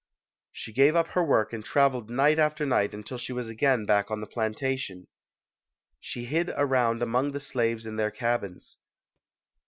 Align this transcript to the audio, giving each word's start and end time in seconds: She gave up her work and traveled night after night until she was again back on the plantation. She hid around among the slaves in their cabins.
She 0.51 0.73
gave 0.73 0.95
up 0.95 1.09
her 1.09 1.23
work 1.23 1.53
and 1.53 1.63
traveled 1.63 2.09
night 2.09 2.39
after 2.39 2.65
night 2.65 2.91
until 2.95 3.19
she 3.19 3.31
was 3.33 3.49
again 3.49 3.85
back 3.85 4.09
on 4.09 4.19
the 4.19 4.25
plantation. 4.25 5.05
She 5.99 6.25
hid 6.25 6.49
around 6.57 7.03
among 7.03 7.33
the 7.33 7.39
slaves 7.39 7.85
in 7.85 7.97
their 7.97 8.09
cabins. 8.09 8.79